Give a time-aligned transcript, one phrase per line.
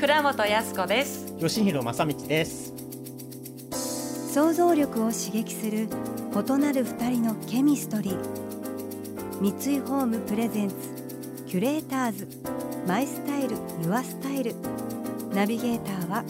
[0.00, 1.36] 倉本康子です。
[1.38, 2.72] 吉弘正道です。
[4.32, 9.40] 想像力を刺激する異なる二人のケミストリー。
[9.42, 10.74] 三井ホームプレゼンツ
[11.46, 12.26] キュレーターズ。
[12.86, 14.54] マイスタイルユアスタイル。
[15.34, 16.24] ナビゲーターは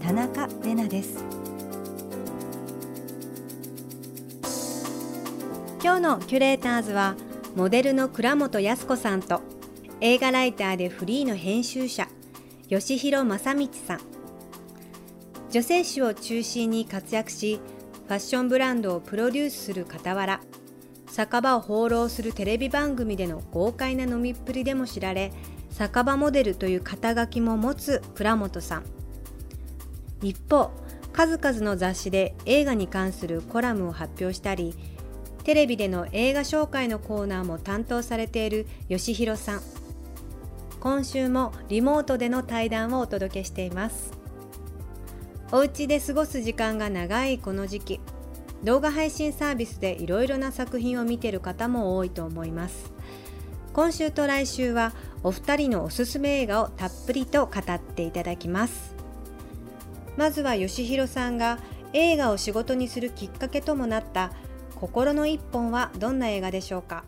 [0.00, 1.24] 田中れなです。
[5.82, 7.16] 今日のキュレーターズは
[7.56, 9.42] モデルの倉本康子さんと
[10.00, 12.06] 映画ライターでフリーの編集者
[12.68, 14.00] 吉弘正道さん。
[15.52, 17.60] 女性誌を中心に活躍し
[18.08, 20.40] ファッションブランドをプロデュースする傍ら
[21.06, 25.32] 酒場を放浪するテレビ番組での豪快な飲みっぷりでも知られ
[25.70, 28.84] 酒場モデルという肩書きも持つ倉本さん。
[30.20, 30.72] 一方
[31.12, 34.74] 数々の雑誌で映画に関するコラムを発表したり
[35.44, 39.85] テレビでの映画紹介のコーナーも担当されている吉弘さん。
[40.80, 44.12] 今週もリモートでの対談をお届けしています。
[45.52, 48.00] お家で過ごす時間が長いこの時期。
[48.64, 52.92] 動画配信サービスでいろいろな作品を見てる方も多いと思います。
[53.72, 58.94] 今週と来週はお二人のおすすめ映画をたっぷりと語っていただきます。
[60.16, 61.58] まずは吉弘さんが
[61.92, 64.32] 映画を仕事にするきっかけともなった
[64.74, 67.04] 心の一本はどんな映画でしょうか？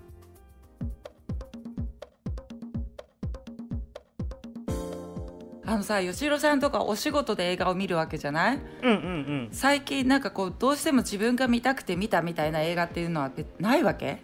[5.68, 8.58] あのさ吉弘さんとかお仕事で映画を見るわけじゃない？
[8.82, 9.48] うんうんうん。
[9.52, 13.30] 最近なんかこうどうしても自分が見たくて見たみたいな映画っていうのは
[13.60, 14.16] ないわけ？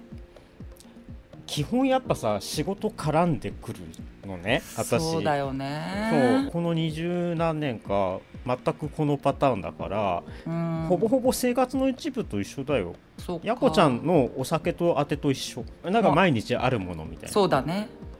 [1.44, 3.80] 基本やっぱさ仕事絡んでくる
[4.26, 5.02] のね私。
[5.02, 10.86] そうだよそうねこの二十何年か全くこのパターンだから、うん。
[10.88, 12.94] ほぼほぼ生活の一部と一緒だよ。
[13.42, 15.62] やこちゃんのお酒とあてと一緒。
[15.84, 17.28] なんか毎日あるものみたいな。
[17.28, 17.88] そうだね。
[18.08, 18.13] うん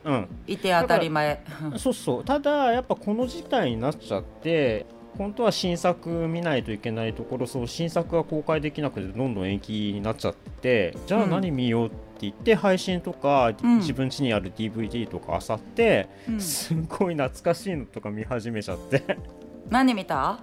[0.46, 1.44] いて当たり前。
[1.76, 2.24] そうそう。
[2.24, 13.78] ただやっぱこの事態になっちゃって本当は新作見ないといけないところそう新作が公開できなくてどんどん延期になっちゃってじゃあうん何見ようって言って、配信とか、うん。
[13.78, 16.40] 自分家にある DVD とか漁って、うん。
[16.40, 19.18] すごい懐かしいのとか見始めちゃって。
[19.68, 20.38] 何見た？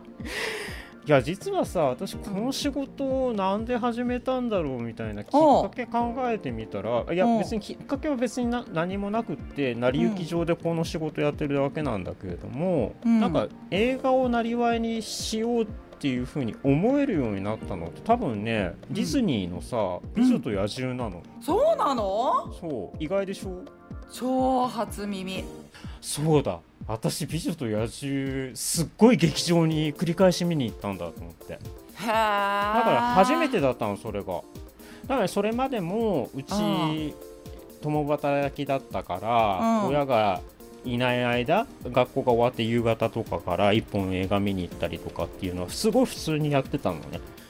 [1.04, 13.20] いや実はさ私この仕事をなんで始めたんだろうみたいなきっかけ考えてみたらいや別にきっかけは別にな何もなくって成り行き上でこの仕事やってるだけなんだけれども、うん。
[13.20, 15.68] なんか映画をなりわいにしようっ
[16.00, 22.54] ていう風に思えるようになったのって多分ねディズニーのさ「美女と野獣」なの、そうなの？
[22.54, 23.04] そう。
[23.04, 23.64] 意外でしょ？
[24.12, 25.44] 超初耳。
[26.00, 26.60] そうだ
[26.92, 31.54] 私「美女と野獣」すっごい劇場に繰り返し見に行ったんだと思って。
[31.54, 31.60] だ
[32.00, 34.42] だから初めてだったのそれが。
[35.08, 37.14] だからそれまでもうちうん。
[37.82, 39.88] 共働きだったから、うん。
[39.88, 40.42] 親が
[40.86, 47.04] いない間学校が終わって夕方とかから一本映画見に行ったりとかっていうのはすごい普通にやってたのね。
[47.14, 47.41] うん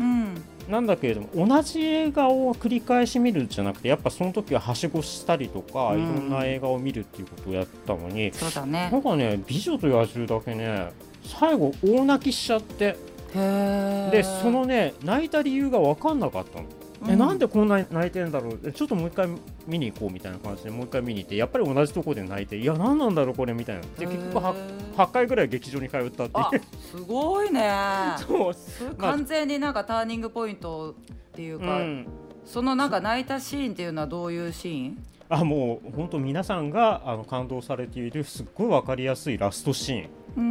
[0.72, 6.02] なんだけれども同じ映画を繰り返し見るんじゃなくてやっぱその時ははしごしたりとか、うん。
[6.02, 8.90] いろんな映画を見るっていうことをやったのにそうだね。
[8.92, 10.92] なんかね「美女と野獣」だけね
[11.24, 12.96] 最後大泣きしちゃって。
[13.34, 16.66] でそのね泣いた理由が分かんなかったの。
[17.08, 18.60] えなんでこんなに泣いてんだろう？
[18.66, 19.28] えちょっともう一回
[19.68, 23.82] 見に行こうみたいな感じでもう一回見に行ってやっぱり同じとこで泣いていや何なんだろうこれみたいな。
[23.98, 24.54] で結局は
[24.98, 26.62] 8回ぐらい劇場に通ったってあいう。
[26.92, 27.70] すごいね。
[28.20, 30.94] そう、完全になんかターニングポイントっ
[31.34, 32.06] ていううか、ん、
[32.46, 35.04] そのなんか泣いたシーンっていうのはどういうシーン？
[35.30, 40.42] あもう本当皆さんがあの感動されているすっごい分かりやすいラストシーン、うー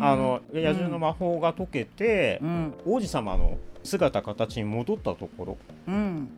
[0.00, 0.04] ん。
[0.04, 2.74] あの野獣の魔法が解けてう、ん。
[2.84, 3.56] 王子様の
[3.88, 5.58] 姿形に戻ったところ
[5.88, 6.28] うん。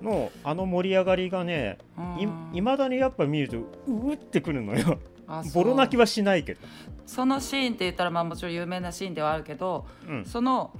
[0.00, 1.78] のあの盛り上がりがね
[2.52, 3.58] いまだにやっぱ見ると
[3.88, 5.00] ううってくるのよ。
[5.52, 6.60] ボロ泣きははしないけど、
[7.04, 10.70] そのシーンって言ったらまあもちろん有名なシーンではあるけどうん、その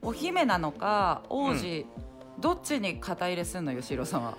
[0.00, 1.84] お姫なのか王子、
[2.38, 4.38] どっちに肩入れすんの吉弘さんは？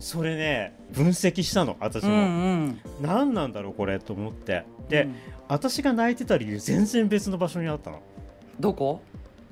[0.00, 2.80] それね分析したの私も、ん。
[3.00, 4.64] 何なんだろうこれと思って。
[4.88, 5.14] で、うん。
[5.48, 8.02] 私が泣いてた理由全然別の場所にあったの。
[8.58, 9.00] どこ？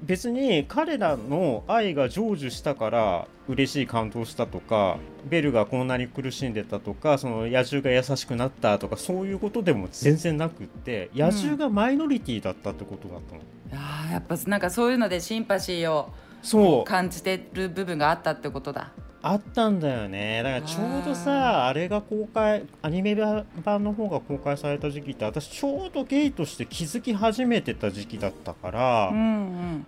[0.04, 4.98] 別に彼らの愛が成就したから嬉しい感動したとか
[5.28, 13.40] ベルがこんなに苦しんでたとかその野獣が優しくなったとかそういうことでも全然なくって野獣がマイノリティだったってことだったの、
[13.72, 16.10] あーやっぱなんかそういうのでシンパシーを
[16.42, 16.84] そう。
[16.84, 18.92] 感じてる部分があったってことだ。
[19.22, 20.42] あったんだよね。
[20.42, 29.86] だからちょうどさあれが公開アニメ版の方が公開された時期って私ちょうどゲイとして気づき始めてた時期だったから、うんうん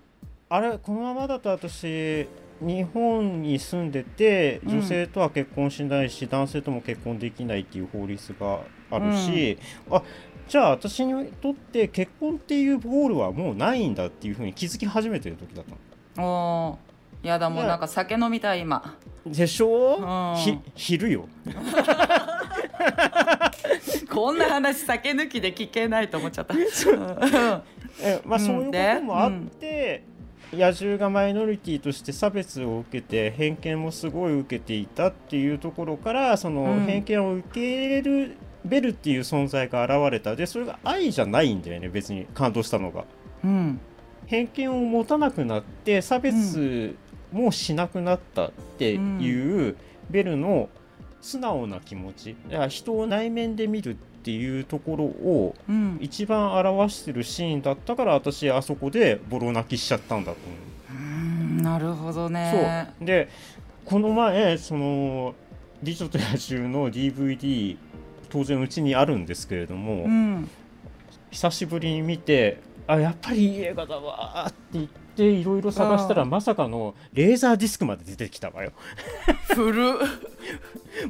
[0.48, 2.28] あれこのままだと私
[2.60, 4.70] 日本に住んでてうん。
[4.78, 8.60] 女性とは結婚しないし、男性とも結婚できないっていう法律が
[8.90, 9.58] あるし、
[9.90, 10.02] あ
[10.48, 15.64] じゃあ私にとって結婚っていうゴールはもうないんだっていうふうに気づき始めてる時だっ
[16.14, 16.26] たの。
[16.70, 18.96] おーやだもうなんか酒飲みたい今。
[19.26, 20.37] でしょ、うん。
[20.37, 21.28] ひ昼よ。
[24.08, 26.54] こんな話酒抜きで聞けないと思っちゃった。
[26.56, 26.56] う。
[26.56, 26.60] ん。
[28.00, 28.46] えまあ、うん。
[28.46, 30.04] そういうこともあって、
[30.52, 36.87] 野獣がマイノリティとして差別を受けて偏見もすごい受けていたっていうところからそのうん。
[36.87, 40.37] 偏見を受け入れるベルっていう存在が現れた。
[40.37, 43.04] でそれが愛じゃないんだよね別に感動したのが。
[43.44, 43.81] うん。
[44.26, 46.96] 偏見を持たなくなって差別
[47.32, 49.76] もしなくなったっていう
[50.10, 50.69] ベルの
[51.20, 52.37] 素直な気持ち。
[52.49, 53.96] だから人を内面で見るっ
[54.26, 55.99] ていうところをうん。
[56.00, 60.38] 一番表してるシーンだったから私あそこでボロ泣きしちゃったんだと
[60.90, 61.00] 思う。
[61.00, 62.90] んなるほどう、ね。
[62.99, 63.06] そう。
[63.06, 63.28] で
[63.84, 65.37] この前その
[65.81, 67.76] 「美女と野獣」の DVD
[68.28, 70.50] 当然うちにあるんですけれども、うん。
[71.31, 76.31] 久しぶりに見てあやっぱりいい映画だわーって言っていろいろ探したらうん。
[76.31, 78.73] まさかのレーザーディスクまで出てきたわよ。
[79.55, 79.93] 古っ。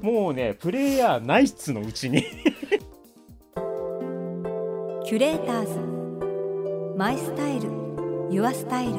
[0.03, 2.25] もうねプレイヤーないっつのうちに
[5.07, 6.97] キュレーターズ。
[6.99, 7.71] マイスタイル。
[8.29, 8.95] ユアスタイル。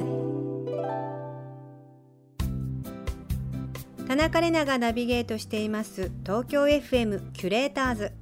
[4.07, 6.09] 田中れながナビゲートしています。
[6.23, 8.13] 東京 FM キュレーターズ。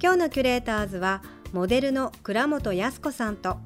[0.00, 3.56] 今日のキュレーターズはモデルの倉本康子さんと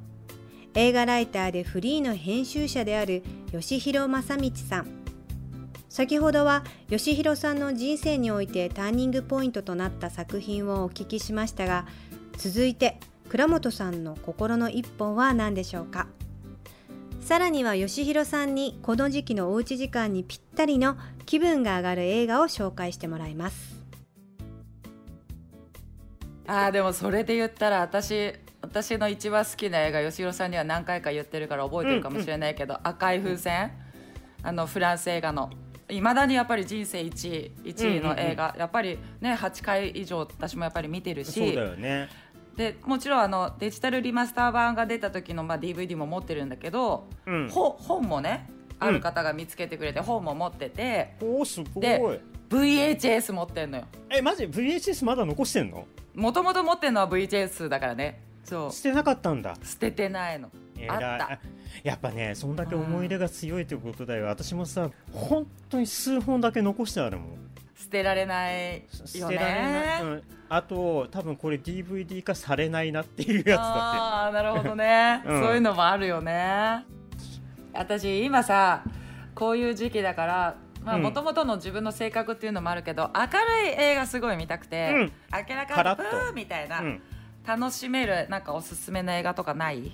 [0.73, 4.87] 映画ライターでフリーの編集者である吉弘正道さん。
[5.91, 11.85] 先ほどは吉弘さんの人生においてターニングポイントとなった作品をお聞きしましたが
[12.39, 12.99] 続いて
[13.33, 16.07] 倉本さんの心の一本は何でしょうか？
[17.23, 23.75] さらには吉弘さんにこの時期のおうち時間にぴったりの気分が上がる映画を紹介してもらいます。
[26.47, 33.73] あーでもそれで言ったら私私の一番好きな映画吉弘さんには何回か言ってるから覚えてるかもしれないけど「赤い風船」
[34.45, 35.49] あのフランス映画の
[35.89, 42.11] いまだにやっぱり人生1位1位の映画、やっぱりね8回以上私もやっぱり見てるしそうだよね
[42.57, 47.49] でもちろんあのデジタルリマスター版が出た時の、まあ、DVD も持ってるんだけど、うん。
[47.49, 51.83] ほ本もねある方が見つけてくれて、本も持ってておおすごい。
[51.83, 52.21] で
[52.51, 53.85] VHS 持ってんのよ。
[54.11, 55.87] えマジ？VHS まだ残してんの？
[56.15, 58.21] もともと持ってるのは VHS だからね。
[58.45, 58.73] そう。
[58.73, 59.57] 捨てなかったんだ。
[59.63, 60.51] 捨ててないの。
[60.89, 61.33] あった。
[61.33, 61.39] あ
[61.83, 64.27] やっぱねそんだけ思い入れが強いってことだよ。
[64.27, 67.52] 私もさ本当に数本だけ残してあるもん
[67.83, 68.85] 捨てられない
[69.15, 70.01] よね。
[70.03, 75.43] うん、あと多分これ DVD 化されないなっていうやつだああなるほどね、 うん。
[75.43, 76.85] そういうのもあるよね。
[77.73, 78.85] 私今さ
[79.35, 80.55] こういう時期だから
[80.95, 81.03] うん。
[81.03, 85.13] もともとの自分の性格っていうのもあるけど明るい映画すごい見たくて、うん。
[85.49, 86.83] 明らかにプーみたいな、
[87.45, 89.93] 楽しめるなんかおすすめの映画とかない？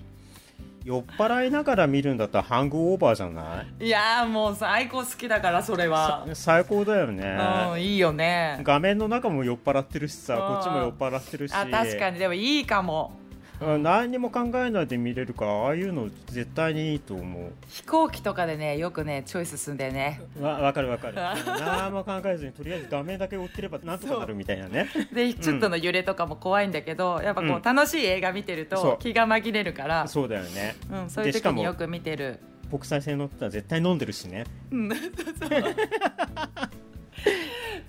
[0.89, 3.87] 酔っ払いながら見るんだったらハングオーバーじゃない？
[3.87, 6.25] いやーもう最高好きだからそれは。
[6.29, 7.39] さ最高だよね。
[7.73, 8.59] うんいいよね。
[8.63, 11.53] 画面の中も酔っ払ってるしさうんこっちも酔っ払ってるし。
[11.53, 12.19] あ確かに。
[12.19, 13.13] でもいいかも。
[13.18, 13.18] うん
[13.61, 20.21] 何にも考えないで見れるからああいうの絶対にいいと思飛行機とかでねよくねチョイスすんだよね。
[20.39, 21.15] うわ分かる分かる。
[21.59, 24.89] 何も考えずにとりあえず画面だけ追ってればなんとかなるみたいなね。
[25.13, 27.57] でちょっとの揺れとかも怖いんだけど、やっぱこうん。
[27.57, 30.07] う楽しい映画見てると気が紛れるから。
[30.07, 30.77] そうだよね。
[30.93, 32.39] うん、そういう時によく見てる。
[32.71, 34.45] 国際線乗ってたら絶対飲んでるしね。
[34.71, 34.91] うん。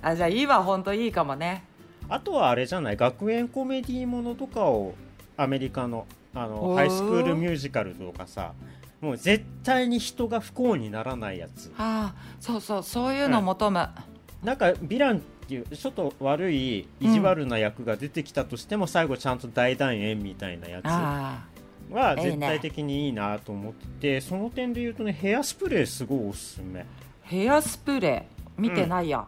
[0.02, 1.64] あじゃあ今本当いいかもね。
[2.08, 2.98] あとはあれじゃない？
[2.98, 4.96] 学園コメディものとかを
[5.42, 8.54] アメリカのあのハイスクールミュージカルとかさ
[9.02, 11.72] もう絶対に人が不幸にならないやつ。
[11.78, 13.88] ああそうそうそういうの求む、
[14.44, 21.46] なんかヴィランっていうちょっと悪い意地悪な役が出てきたとしても、最後ちゃんと大団円みたいなやつあ
[21.90, 26.82] はいいね絶対的にいいなと思っててその点で言うとねヘアスプレーすごいおすすめ。
[26.82, 26.84] あ
[27.24, 28.62] ヘアスプレー？
[28.62, 29.26] 見てないや、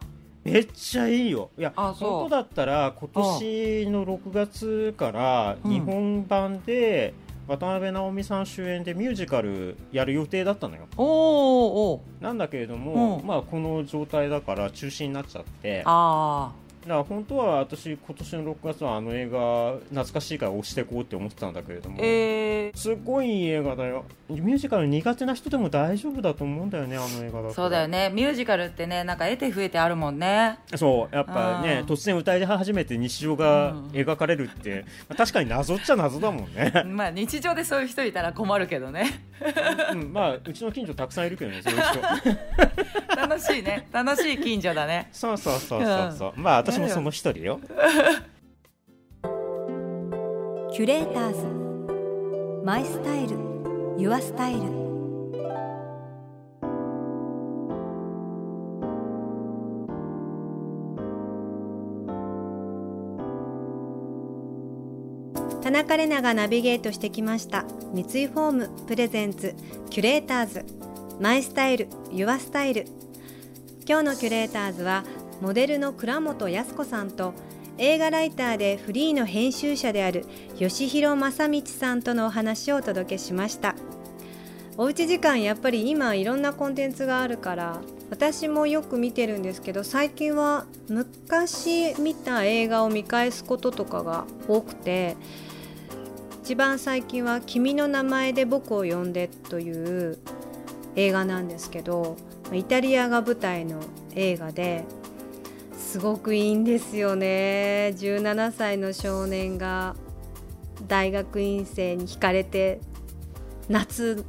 [0.52, 1.50] めっちゃいいよ。
[1.58, 2.10] いやあそう。
[2.10, 5.72] 本当だったら今年の6月からうん。
[5.72, 7.14] 日本版で、
[7.48, 10.88] 渡辺直美さん主演でミュージカルやる予定だったのよ。
[10.98, 13.28] おーおーなんだけれども、うん。
[13.28, 15.84] まあこの状態だから中止になっちゃって。
[15.86, 16.52] あ
[16.88, 22.78] ら本当は私今年の6月はあの映画懐かしいから押していこうって思ってたんだけれども、ーえー。
[22.78, 24.06] すごいいい映画だよ。
[24.30, 27.54] ミュージカル苦手な人でも大丈夫だと思うんだよねあの映画だと。
[27.54, 28.10] そうだよね。
[28.14, 30.60] ミュージカルってねなんか得て増えてあるもんね。
[30.76, 31.16] そう。
[31.16, 31.94] やっぱねうん。
[31.94, 33.88] 突然歌い始めて日常がうん。
[33.90, 39.06] 描かれるって、まあ確かに謎っちゃ謎だもんね、 まあ日常でそういう人いたら困るけどね。
[39.94, 43.16] うん、まあうちの近所たくさんいるけどね そういう人。
[43.16, 43.88] 楽しいね。
[43.92, 45.10] 楽しい近所だね。
[45.12, 47.60] そうそうそうそうそう、まあ私もその一人よ。
[50.72, 51.46] キュレーターズ。
[52.64, 53.36] マイスタイル。
[53.98, 54.62] ユアスタイル。
[65.62, 67.66] 田中れながナビゲートしてきました。
[67.94, 68.70] 三井ホーム。
[68.88, 69.56] presents。
[69.90, 70.64] キュレーターズ。
[71.20, 72.86] my style。your style。
[73.86, 75.04] 今日のキュレーターズは
[75.42, 77.34] モデルの倉本康子さんと
[77.78, 83.76] 映画ライターでフリーの編集者である吉弘正道さんとのお話をお届けしました。
[84.78, 95.18] おうち時間やっぱり今いろんなコンテンツがあるから私もよく見てるんですけど最近は昔見た映画を見返すこととかが多くて
[96.44, 100.18] 一番最近は「君の名前で僕を呼んで」という
[100.96, 102.16] 映画なんですけど
[102.54, 103.82] イタリアが舞台の
[104.16, 104.84] 映画で
[105.92, 107.94] すごくいいんですよね。
[107.98, 109.98] 17歳の少年が
[110.88, 112.80] 大学院生に惹かれて
[113.68, 114.24] 夏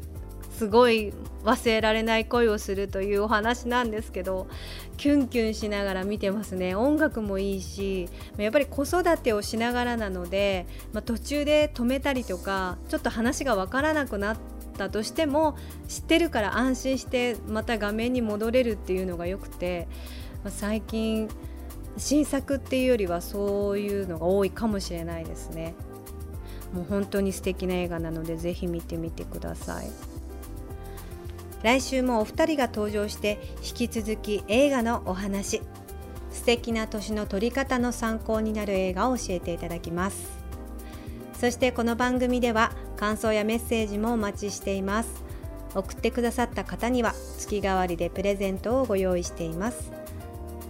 [0.51, 1.13] すごい
[1.45, 4.49] 忘れられない恋をするというお話なんですけど
[4.97, 6.75] キュンキュンしながら見てますね。
[6.75, 14.37] 音楽もいいしやっぱり子育てをしながらなので、まあ、途中で止めたりとかちょっと話が分からなくなっ
[14.77, 19.87] たとしても知ってるから安心してまた画面に戻れるっていうのがよくて、
[20.43, 21.29] まあ、最近
[21.99, 25.75] 新作っていうよりはそういうのが多いかもしれないですね。
[26.73, 29.91] もう本当に素敵な映画なのでぜひ見てみてください。
[31.63, 35.63] 来週もお二人が登場して引き続き映画のお話
[36.33, 40.31] 素敵な年の撮り方の参考になる映画を教えていただきます。
[41.39, 45.23] そしてこの番組では感想やメッセージもお待ちしています。
[45.75, 49.93] 送ってくださった方には月替わりでプレゼントをご用意しています。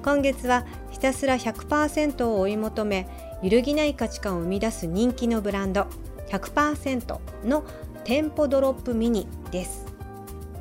[0.02, 0.66] 今月は
[1.02, 3.06] たすら100%を追い求め
[3.42, 5.86] 揺るぎない価値観を生み出す人気のブランド。
[6.28, 7.64] 100%の
[8.04, 9.86] 店舗ドロップミニです。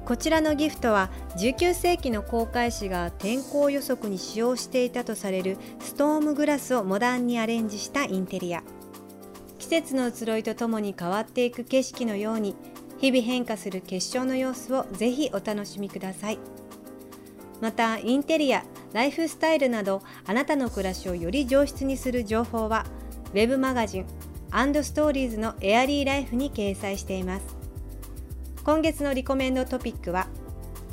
[0.03, 8.63] こちらのギフトは19世紀の航海士が天候予測に使用していたとされるストームグラスをモダンにアレンジしたインテリア。
[9.59, 12.55] 季節の移ろいとともに変わっていく景色のように
[12.97, 16.39] 日々変化する結晶の様子をぜひお楽しみください。
[17.61, 22.85] またインテリアライフスタイルなどあなたの暮らしをより上質にする情報は
[23.33, 24.05] Web マガジン
[24.83, 27.55] ストーリーズのエアリーライフに掲載しています。
[28.63, 30.27] 今月のリコメンドトピックは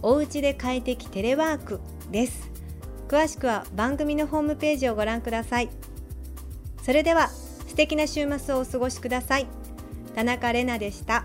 [0.01, 2.51] おうちで快適テレワークです。
[3.09, 5.71] 詳しくは番組のホームページをご覧ください。
[6.83, 9.47] それでは素敵な週末をお過ごしください。
[10.15, 11.25] 田中れなでした。